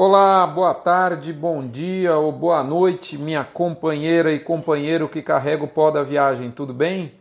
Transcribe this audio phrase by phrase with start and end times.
[0.00, 5.66] Olá, boa tarde, bom dia ou boa noite, minha companheira e companheiro que carrega o
[5.66, 7.14] pó da viagem, tudo bem?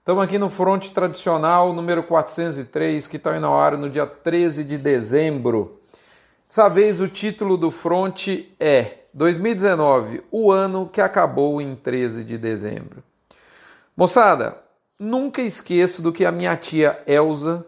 [0.00, 4.64] Estamos aqui no fronte tradicional número 403, que está indo ao ar no dia 13
[4.64, 5.80] de dezembro.
[6.46, 12.36] Dessa vez o título do fronte é 2019, o ano que acabou em 13 de
[12.36, 13.02] dezembro.
[13.96, 14.58] Moçada,
[15.00, 17.64] nunca esqueço do que a minha tia Elza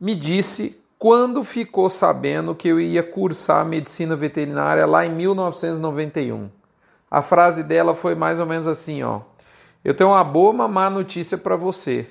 [0.00, 0.76] me disse
[1.06, 6.50] quando ficou sabendo que eu ia cursar medicina veterinária lá em 1991.
[7.08, 9.20] A frase dela foi mais ou menos assim, ó:
[9.84, 12.10] Eu tenho uma boa, uma má notícia para você.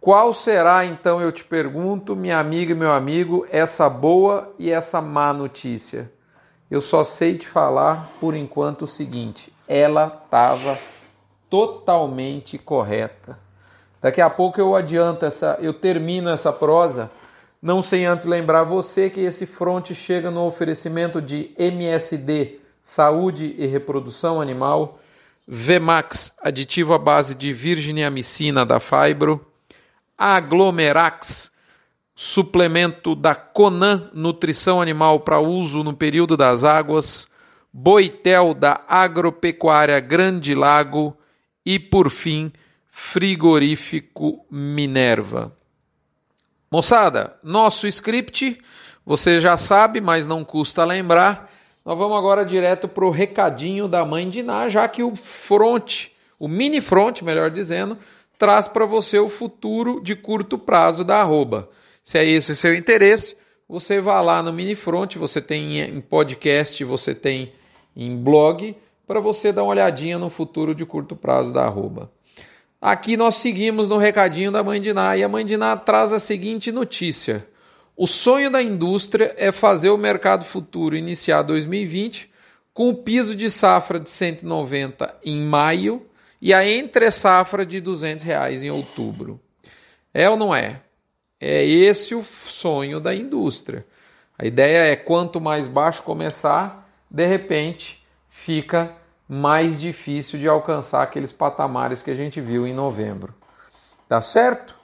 [0.00, 5.02] Qual será, então, eu te pergunto, minha amiga e meu amigo, essa boa e essa
[5.02, 6.10] má notícia?
[6.70, 10.74] Eu só sei te falar por enquanto o seguinte: ela estava
[11.50, 13.38] totalmente correta.
[14.00, 17.10] Daqui a pouco eu adianto essa, eu termino essa prosa
[17.62, 23.66] não sem antes lembrar você que esse fronte chega no oferecimento de MSD, Saúde e
[23.66, 24.98] Reprodução Animal,
[25.46, 29.44] Vmax, aditivo à base de virginiamicina da Fibro,
[30.16, 31.52] Aglomerax,
[32.14, 37.28] suplemento da Conan Nutrição Animal para uso no período das águas,
[37.72, 41.16] Boitel da Agropecuária Grande Lago
[41.64, 42.52] e, por fim,
[42.88, 45.59] Frigorífico Minerva.
[46.72, 48.56] Moçada, nosso script,
[49.04, 51.50] você já sabe, mas não custa lembrar.
[51.84, 56.10] Nós vamos agora direto para o recadinho da mãe de Ná, já que o front,
[56.38, 57.98] o mini front, melhor dizendo,
[58.38, 61.68] traz para você o futuro de curto prazo da arroba.
[62.04, 63.36] Se é esse o seu interesse,
[63.68, 67.52] você vá lá no mini front, você tem em podcast, você tem
[67.96, 68.76] em blog,
[69.08, 72.12] para você dar uma olhadinha no futuro de curto prazo da arroba.
[72.80, 76.14] Aqui nós seguimos no recadinho da Mãe de Ná e a Mãe de Ná traz
[76.14, 77.46] a seguinte notícia.
[77.94, 82.30] O sonho da indústria é fazer o mercado futuro iniciar 2020
[82.72, 86.06] com o piso de safra de 190 em maio
[86.40, 89.38] e a entre safra de 200 reais em outubro.
[90.14, 90.80] É ou não é?
[91.38, 93.84] É esse o sonho da indústria.
[94.38, 98.96] A ideia é quanto mais baixo começar, de repente fica
[99.32, 103.32] mais difícil de alcançar aqueles patamares que a gente viu em novembro.
[104.08, 104.74] Tá certo?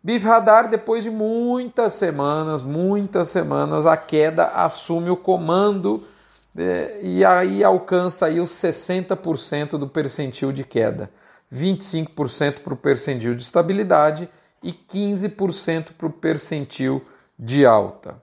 [0.00, 6.06] Bif Radar, depois de muitas semanas, muitas semanas, a queda assume o comando
[6.54, 11.10] né, e aí alcança aí os 60% do percentil de queda,
[11.52, 14.28] 25% para o percentil de estabilidade
[14.62, 17.02] e 15% para o percentil
[17.36, 18.22] de alta.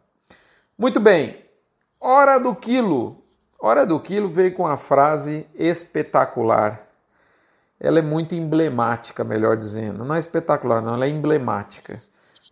[0.77, 1.35] Muito bem,
[1.99, 3.22] hora do quilo.
[3.66, 6.85] Hora do Quilo veio com a frase espetacular.
[7.79, 10.03] Ela é muito emblemática, melhor dizendo.
[10.03, 12.03] Não é espetacular, não, ela é emblemática.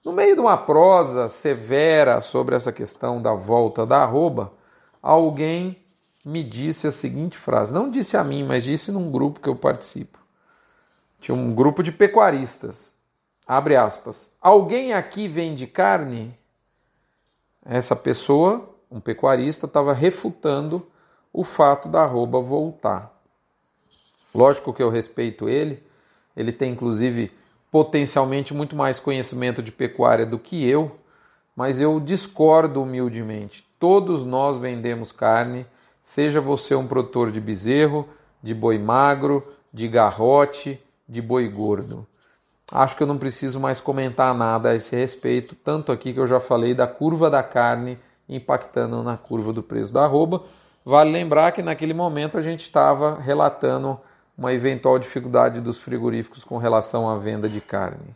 [0.06, 4.54] No meio de uma prosa severa sobre essa questão da volta da arroba,
[5.02, 5.84] alguém
[6.24, 7.74] me disse a seguinte frase.
[7.74, 10.18] Não disse a mim, mas disse num grupo que eu participo.
[11.20, 12.96] Tinha um grupo de pecuaristas.
[13.46, 14.38] Abre aspas.
[14.42, 16.34] Alguém aqui vende carne?
[17.66, 20.88] Essa pessoa, um pecuarista, estava refutando
[21.34, 23.12] o fato da arroba voltar.
[24.34, 25.84] Lógico que eu respeito ele,
[26.36, 27.32] ele tem inclusive
[27.70, 30.98] potencialmente muito mais conhecimento de pecuária do que eu,
[31.56, 33.66] mas eu discordo humildemente.
[33.80, 35.66] Todos nós vendemos carne,
[36.02, 38.08] seja você um produtor de bezerro,
[38.42, 42.06] de boi magro, de garrote, de boi gordo.
[42.72, 46.28] Acho que eu não preciso mais comentar nada a esse respeito, tanto aqui que eu
[46.28, 48.00] já falei da curva da carne
[48.30, 50.44] impactando na curva do preço da arroba,
[50.84, 54.00] Vale lembrar que naquele momento a gente estava relatando
[54.38, 58.16] uma eventual dificuldade dos frigoríficos com relação à venda de carne.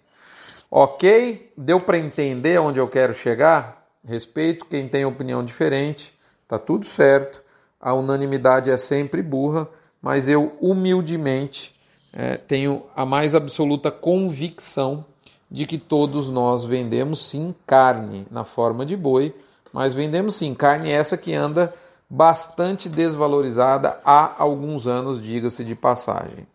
[0.72, 1.52] Ok?
[1.56, 3.86] Deu para entender onde eu quero chegar?
[4.04, 6.18] Respeito quem tem opinião diferente,
[6.48, 7.42] tá tudo certo.
[7.80, 9.68] A unanimidade é sempre burra,
[10.02, 11.74] mas eu humildemente
[12.12, 15.06] é, tenho a mais absoluta convicção
[15.50, 19.36] de que todos nós vendemos sim carne na forma de boi,
[19.72, 21.74] mas vendemos sim carne essa que anda
[22.10, 26.48] bastante desvalorizada há alguns anos, diga-se de passagem.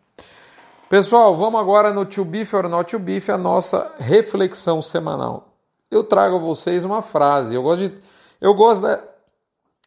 [0.89, 5.55] Pessoal, vamos agora no To Beef or Not To Beef, a nossa reflexão semanal.
[5.91, 7.55] Eu trago a vocês uma frase.
[7.55, 7.95] Eu gosto de.
[8.41, 9.03] Eu gosto da.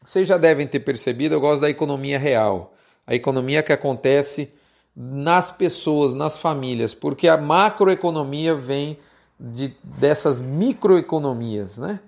[0.03, 2.73] Vocês já devem ter percebido, eu gosto da economia real.
[3.07, 4.53] A economia que acontece
[4.95, 8.97] nas pessoas, nas famílias, porque a macroeconomia vem
[9.39, 11.99] de, dessas microeconomias, né?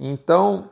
[0.00, 0.70] Então,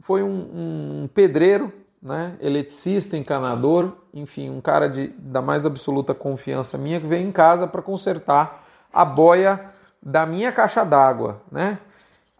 [0.00, 1.72] foi um, um pedreiro,
[2.02, 7.32] né, eletricista, encanador, enfim, um cara de, da mais absoluta confiança minha que veio em
[7.32, 9.72] casa para consertar a boia
[10.02, 11.78] da minha caixa d'água, né?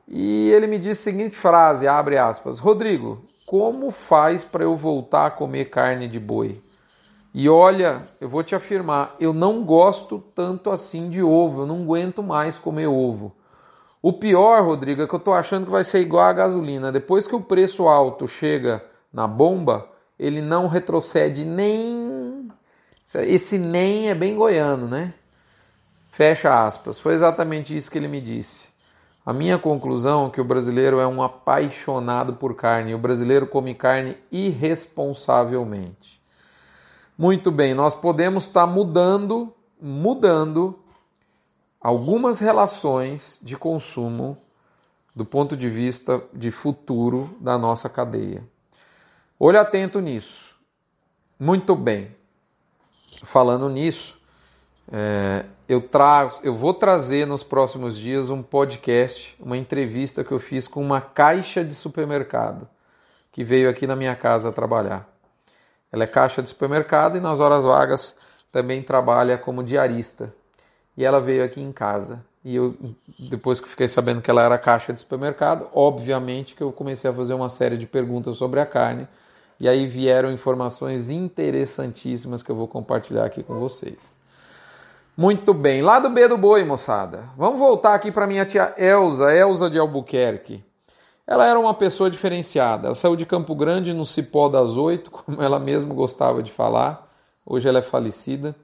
[0.08, 5.26] E ele me disse a seguinte frase, abre aspas, Rodrigo, como faz para eu voltar
[5.26, 6.60] a comer carne de boi?
[7.32, 11.82] E olha, eu vou te afirmar, eu não gosto tanto assim de ovo, eu não
[11.82, 13.34] aguento mais comer ovo.
[14.02, 16.90] O pior, Rodrigo, é que eu estou achando que vai ser igual a gasolina.
[16.90, 19.88] Depois que o preço alto chega na bomba,
[20.18, 22.50] ele não retrocede nem.
[23.14, 25.14] Esse nem é bem goiano, né?
[26.10, 26.98] Fecha aspas.
[26.98, 28.72] Foi exatamente isso que ele me disse.
[29.24, 32.94] A minha conclusão é que o brasileiro é um apaixonado por carne.
[32.94, 36.20] O brasileiro come carne irresponsavelmente.
[37.16, 40.81] Muito bem, nós podemos estar mudando, mudando
[41.82, 44.38] algumas relações de consumo
[45.14, 48.42] do ponto de vista de futuro da nossa cadeia.
[49.38, 50.54] Olhe atento nisso.
[51.38, 52.14] Muito bem.
[53.24, 54.20] Falando nisso,
[54.90, 60.38] é, eu, trago, eu vou trazer nos próximos dias um podcast, uma entrevista que eu
[60.38, 62.68] fiz com uma caixa de supermercado
[63.32, 65.08] que veio aqui na minha casa trabalhar.
[65.90, 68.16] Ela é caixa de supermercado e nas horas vagas
[68.52, 70.34] também trabalha como diarista.
[70.96, 72.24] E ela veio aqui em casa.
[72.44, 72.74] E eu,
[73.18, 77.14] depois que fiquei sabendo que ela era caixa de supermercado, obviamente que eu comecei a
[77.14, 79.06] fazer uma série de perguntas sobre a carne.
[79.60, 84.16] E aí vieram informações interessantíssimas que eu vou compartilhar aqui com vocês.
[85.16, 87.24] Muito bem, lá do B do boi, moçada.
[87.36, 90.64] Vamos voltar aqui para minha tia Elza, Elza de Albuquerque.
[91.26, 92.88] Ela era uma pessoa diferenciada.
[92.88, 97.06] Ela saiu de Campo Grande no Cipó das Oito, como ela mesma gostava de falar.
[97.46, 98.56] Hoje ela é falecida.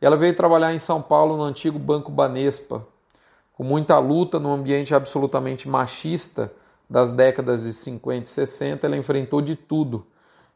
[0.00, 2.86] Ela veio trabalhar em São Paulo no antigo Banco Banespa,
[3.52, 6.50] com muita luta no ambiente absolutamente machista
[6.88, 8.86] das décadas de 50 e 60.
[8.86, 10.06] Ela enfrentou de tudo,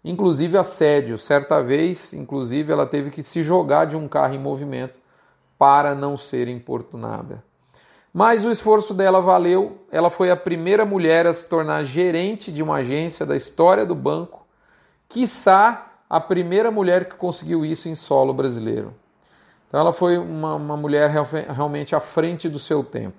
[0.02, 1.18] inclusive assédio.
[1.18, 4.98] Certa vez, inclusive, ela teve que se jogar de um carro em movimento
[5.58, 7.44] para não ser importunada.
[8.12, 9.78] Mas o esforço dela valeu.
[9.92, 13.94] Ela foi a primeira mulher a se tornar gerente de uma agência da história do
[13.94, 14.46] banco,
[15.06, 18.94] quiçá a primeira mulher que conseguiu isso em solo brasileiro.
[19.74, 23.16] Então ela foi uma, uma mulher realmente à frente do seu tempo.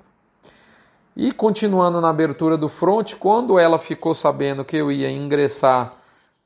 [1.14, 5.96] E continuando na abertura do front, quando ela ficou sabendo que eu ia ingressar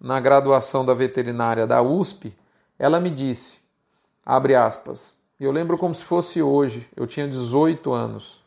[0.01, 2.35] na graduação da veterinária da USP,
[2.79, 3.59] ela me disse,
[4.25, 8.43] abre aspas, eu lembro como se fosse hoje, eu tinha 18 anos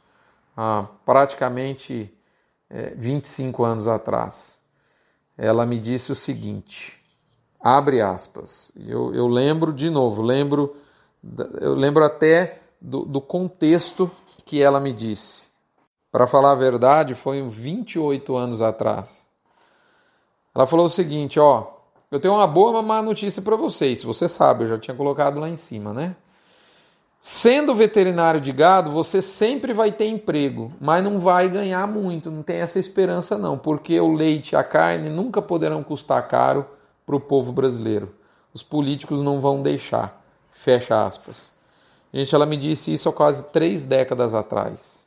[0.57, 2.13] há praticamente
[2.69, 4.59] é, 25 anos atrás.
[5.39, 7.01] Ela me disse o seguinte:
[7.61, 8.73] abre aspas.
[8.85, 10.75] Eu, eu lembro de novo, lembro,
[11.61, 14.11] eu lembro até do, do contexto
[14.45, 15.47] que ela me disse.
[16.11, 19.25] Para falar a verdade, foi 28 anos atrás.
[20.55, 21.69] Ela falou o seguinte: ó,
[22.11, 24.05] eu tenho uma boa uma má notícia para vocês.
[24.05, 26.15] Você sabe, eu já tinha colocado lá em cima, né?
[27.19, 32.43] Sendo veterinário de gado, você sempre vai ter emprego, mas não vai ganhar muito, não
[32.43, 36.67] tem essa esperança não, porque o leite e a carne nunca poderão custar caro
[37.07, 38.13] para o povo brasileiro.
[38.53, 40.22] Os políticos não vão deixar.
[40.63, 41.51] Fecha aspas.
[42.15, 45.05] Gente, ela me disse isso há quase três décadas atrás.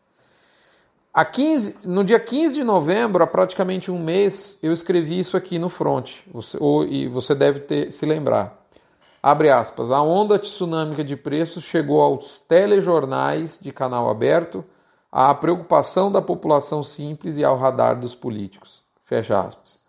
[1.13, 5.57] A 15, no dia 15 de novembro, há praticamente um mês, eu escrevi isso aqui
[5.57, 8.65] no front, você, ou, e você deve ter, se lembrar.
[9.23, 14.61] Abre aspas, a onda tsunâmica de preços chegou aos telejornais de canal aberto,
[15.09, 18.83] à preocupação da população simples e ao radar dos políticos.
[19.05, 19.79] Fecha aspas.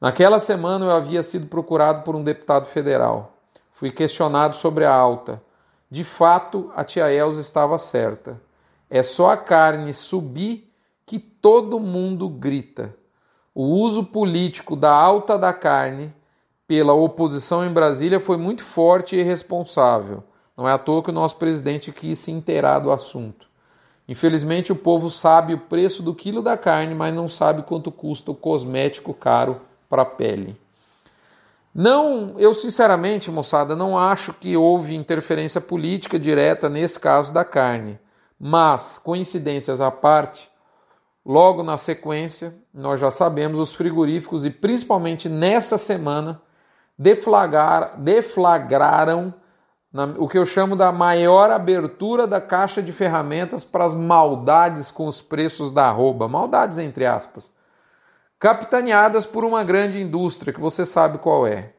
[0.00, 3.35] Naquela semana eu havia sido procurado por um deputado federal.
[3.76, 5.42] Fui questionado sobre a alta.
[5.90, 8.40] De fato, a tia Elza estava certa.
[8.88, 10.72] É só a carne subir
[11.04, 12.96] que todo mundo grita.
[13.54, 16.10] O uso político da alta da carne
[16.66, 20.24] pela oposição em Brasília foi muito forte e irresponsável.
[20.56, 23.46] Não é à toa que o nosso presidente quis se inteirar do assunto.
[24.08, 28.30] Infelizmente, o povo sabe o preço do quilo da carne, mas não sabe quanto custa
[28.30, 30.58] o cosmético caro para a pele.
[31.78, 37.98] Não, eu sinceramente, moçada, não acho que houve interferência política direta nesse caso da carne.
[38.40, 40.50] Mas, coincidências à parte,
[41.22, 46.40] logo na sequência, nós já sabemos, os frigoríficos, e principalmente nessa semana,
[46.98, 49.34] deflagrar, deflagraram
[49.92, 54.90] na, o que eu chamo da maior abertura da caixa de ferramentas para as maldades
[54.90, 57.54] com os preços da arroba, maldades entre aspas,
[58.38, 61.72] capitaneadas por uma grande indústria que você sabe qual é.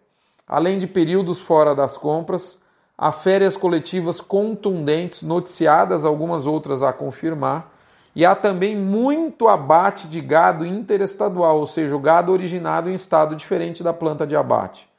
[0.47, 2.59] Além de períodos fora das compras,
[2.97, 7.71] há férias coletivas contundentes, noticiadas, algumas outras a confirmar,
[8.15, 13.35] e há também muito abate de gado interestadual, ou seja, o gado originado em estado
[13.35, 14.89] diferente da planta de abate.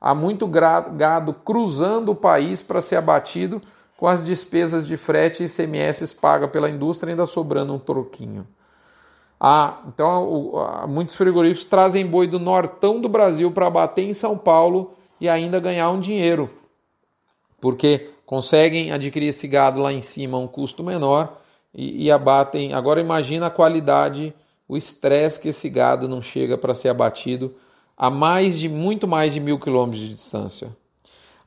[0.00, 3.60] Há muito gado cruzando o país para ser abatido
[3.96, 8.46] com as despesas de frete e ICMS paga pela indústria, ainda sobrando um troquinho.
[9.40, 10.52] Ah, então
[10.86, 15.58] muitos frigoríficos trazem boi do nortão do Brasil para abater em São Paulo e ainda
[15.58, 16.50] ganhar um dinheiro,
[17.58, 21.40] porque conseguem adquirir esse gado lá em cima a um custo menor
[21.74, 22.74] e, e abatem.
[22.74, 24.34] Agora imagina a qualidade,
[24.68, 27.54] o estresse que esse gado não chega para ser abatido
[27.96, 30.68] a mais de muito mais de mil quilômetros de distância.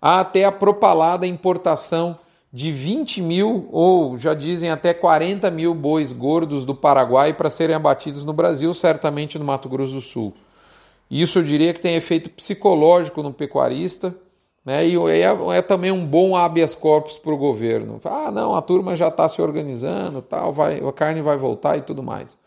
[0.01, 2.17] Há até a propalada importação
[2.53, 7.75] de 20 mil ou já dizem até 40 mil bois gordos do Paraguai para serem
[7.75, 10.33] abatidos no Brasil, certamente no Mato Grosso do Sul.
[11.09, 14.15] Isso eu diria que tem efeito psicológico no pecuarista,
[14.63, 14.87] né?
[14.87, 17.99] E é, é também um bom habeas corpus para o governo.
[18.05, 21.81] Ah, não, a turma já está se organizando, tal, vai, a carne vai voltar e
[21.81, 22.37] tudo mais.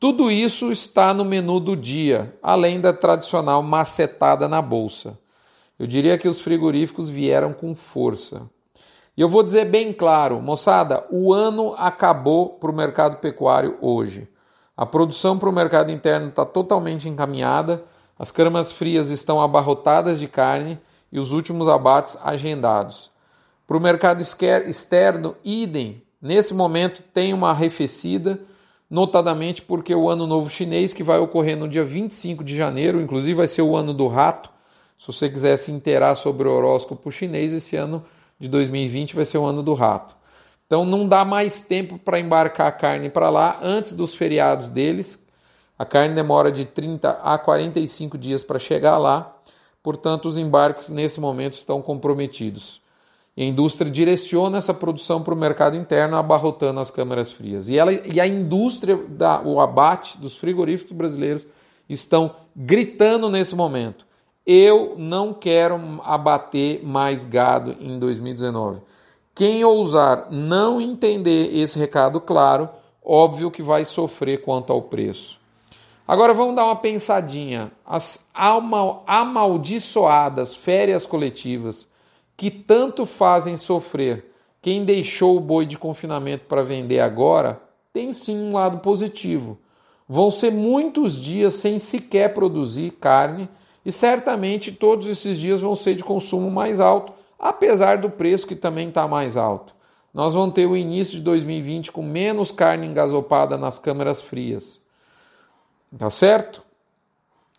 [0.00, 5.16] Tudo isso está no menu do dia, além da tradicional macetada na bolsa.
[5.78, 8.48] Eu diria que os frigoríficos vieram com força.
[9.18, 14.28] E eu vou dizer bem claro, moçada, o ano acabou para o mercado pecuário hoje.
[14.76, 17.82] A produção para o mercado interno está totalmente encaminhada,
[18.16, 20.78] as câmaras frias estão abarrotadas de carne
[21.10, 23.10] e os últimos abates agendados.
[23.66, 26.00] Para o mercado externo, idem.
[26.22, 28.38] Nesse momento tem uma arrefecida,
[28.88, 33.34] notadamente porque o ano novo chinês, que vai ocorrer no dia 25 de janeiro, inclusive
[33.34, 34.48] vai ser o ano do rato.
[34.96, 38.04] Se você quiser se inteirar sobre o horóscopo chinês, esse ano
[38.38, 40.16] de 2020 vai ser o ano do rato.
[40.66, 45.26] Então não dá mais tempo para embarcar a carne para lá antes dos feriados deles.
[45.78, 49.36] A carne demora de 30 a 45 dias para chegar lá,
[49.82, 52.82] portanto, os embarques nesse momento estão comprometidos.
[53.36, 57.68] E a indústria direciona essa produção para o mercado interno, abarrotando as câmaras frias.
[57.68, 61.46] E, ela, e a indústria, da, o abate dos frigoríficos brasileiros
[61.88, 64.07] estão gritando nesse momento.
[64.50, 68.80] Eu não quero abater mais gado em 2019.
[69.34, 72.66] Quem ousar não entender esse recado claro,
[73.04, 75.38] óbvio que vai sofrer quanto ao preço.
[76.06, 77.70] Agora vamos dar uma pensadinha.
[77.84, 81.90] As amaldiçoadas férias coletivas
[82.34, 87.60] que tanto fazem sofrer quem deixou o boi de confinamento para vender agora,
[87.92, 89.58] tem sim um lado positivo.
[90.08, 93.46] Vão ser muitos dias sem sequer produzir carne
[93.88, 98.54] e certamente todos esses dias vão ser de consumo mais alto, apesar do preço que
[98.54, 99.74] também está mais alto.
[100.12, 104.82] Nós vamos ter o início de 2020 com menos carne engasopada nas câmeras frias.
[105.96, 106.62] Tá certo?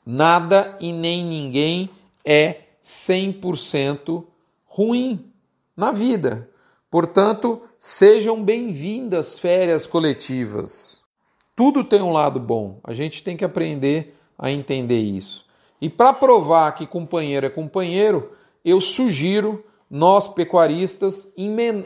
[0.05, 1.89] Nada e nem ninguém
[2.23, 4.23] é 100%
[4.67, 5.31] ruim
[5.75, 6.47] na vida.
[6.91, 11.01] Portanto, sejam bem-vindas férias coletivas.
[11.55, 12.79] Tudo tem um lado bom.
[12.83, 15.48] A gente tem que aprender a entender isso.
[15.81, 18.31] E para provar que companheiro é companheiro,
[18.63, 21.33] eu sugiro nós pecuaristas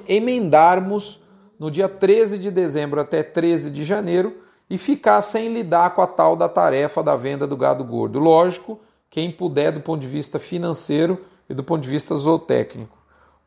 [0.07, 1.21] emendarmos
[1.59, 4.37] no dia 13 de dezembro até 13 de janeiro
[4.69, 8.19] e ficar sem lidar com a tal da tarefa da venda do gado gordo.
[8.19, 12.97] Lógico, quem puder do ponto de vista financeiro e do ponto de vista zootécnico.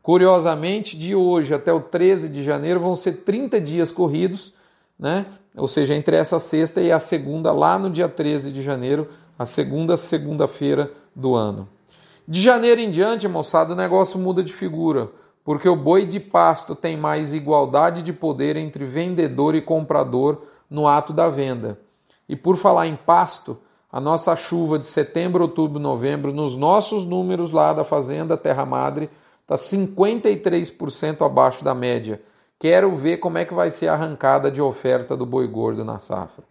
[0.00, 4.54] Curiosamente, de hoje até o 13 de janeiro vão ser 30 dias corridos,
[4.96, 5.26] né?
[5.56, 9.08] Ou seja, entre essa sexta e a segunda, lá no dia 13 de janeiro,
[9.38, 11.68] a segunda segunda-feira do ano.
[12.26, 15.10] De janeiro em diante, moçada, o negócio muda de figura,
[15.44, 20.88] porque o boi de pasto tem mais igualdade de poder entre vendedor e comprador no
[20.88, 21.78] ato da venda.
[22.28, 23.56] E por falar em pasto,
[23.92, 29.08] a nossa chuva de setembro, outubro, novembro, nos nossos números lá da Fazenda Terra Madre,
[29.42, 32.20] está 53% abaixo da média.
[32.58, 36.00] Quero ver como é que vai ser a arrancada de oferta do boi gordo na
[36.00, 36.44] safra.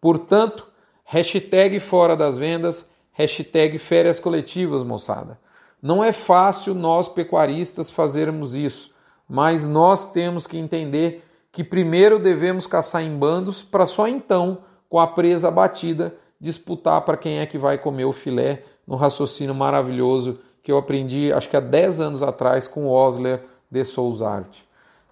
[0.00, 0.66] Portanto,
[1.12, 5.40] Hashtag fora das vendas, hashtag férias coletivas, moçada.
[5.82, 8.94] Não é fácil nós pecuaristas fazermos isso,
[9.28, 15.00] mas nós temos que entender que primeiro devemos caçar em bandos para só então, com
[15.00, 20.38] a presa batida, disputar para quem é que vai comer o filé no raciocínio maravilhoso
[20.62, 24.58] que eu aprendi acho que há 10 anos atrás com Osler de Souzart.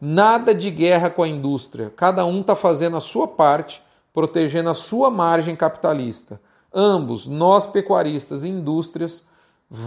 [0.01, 3.83] Nada de guerra com a indústria, cada um está fazendo a sua parte
[4.19, 6.41] protegendo a sua margem capitalista.
[6.75, 9.25] Ambos, nós pecuaristas e indústrias,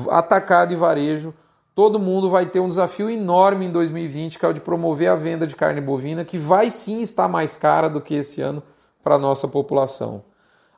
[0.09, 1.33] atacado e varejo,
[1.75, 5.15] todo mundo vai ter um desafio enorme em 2020, que é o de promover a
[5.15, 8.63] venda de carne bovina, que vai sim estar mais cara do que esse ano
[9.03, 10.23] para a nossa população.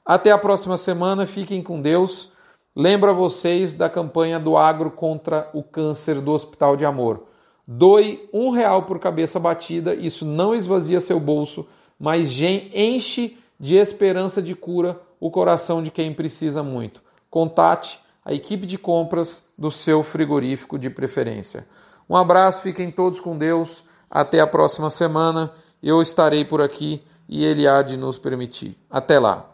[0.03, 2.31] Até a próxima semana, fiquem com Deus.
[2.75, 7.25] Lembro vocês da campanha do agro contra o câncer do Hospital de Amor.
[7.67, 11.67] Doe um real por cabeça batida, isso não esvazia seu bolso,
[12.00, 12.27] mas
[12.74, 17.01] enche de esperança de cura o coração de quem precisa muito.
[17.29, 21.65] Contate a equipe de compras do seu frigorífico de preferência.
[22.10, 23.86] Um abraço, fiquem todos com Deus.
[24.12, 25.50] Até a próxima semana.
[25.82, 28.77] Eu estarei por aqui e Ele há de nos permitir.
[28.89, 29.52] Até lá!